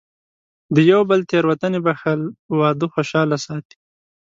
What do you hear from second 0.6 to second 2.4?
د یو بل تېروتنې بښل،